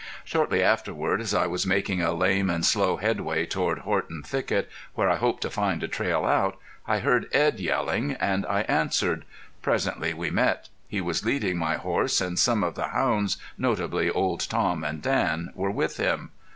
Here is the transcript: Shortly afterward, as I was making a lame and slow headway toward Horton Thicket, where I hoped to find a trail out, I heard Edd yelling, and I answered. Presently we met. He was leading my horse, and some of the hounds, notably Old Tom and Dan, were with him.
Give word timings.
Shortly 0.23 0.63
afterward, 0.63 1.21
as 1.21 1.31
I 1.31 1.45
was 1.45 1.67
making 1.67 2.01
a 2.01 2.11
lame 2.11 2.49
and 2.49 2.65
slow 2.65 2.97
headway 2.97 3.45
toward 3.45 3.77
Horton 3.77 4.23
Thicket, 4.23 4.67
where 4.95 5.07
I 5.07 5.17
hoped 5.17 5.43
to 5.43 5.51
find 5.51 5.83
a 5.83 5.87
trail 5.87 6.25
out, 6.25 6.57
I 6.87 6.97
heard 6.97 7.27
Edd 7.31 7.59
yelling, 7.59 8.13
and 8.13 8.43
I 8.47 8.61
answered. 8.61 9.25
Presently 9.61 10.11
we 10.15 10.31
met. 10.31 10.69
He 10.87 11.01
was 11.01 11.23
leading 11.23 11.59
my 11.59 11.75
horse, 11.75 12.19
and 12.19 12.39
some 12.39 12.63
of 12.63 12.73
the 12.73 12.87
hounds, 12.87 13.37
notably 13.59 14.09
Old 14.09 14.49
Tom 14.49 14.83
and 14.83 15.03
Dan, 15.03 15.51
were 15.53 15.69
with 15.69 15.97
him. 15.97 16.31